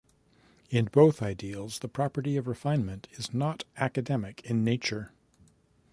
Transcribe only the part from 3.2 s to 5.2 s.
not academic in nature.